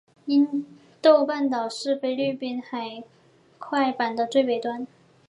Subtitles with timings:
[0.25, 0.47] 伊
[0.99, 3.03] 豆半岛是菲律宾海
[3.91, 4.87] 板块的最北端。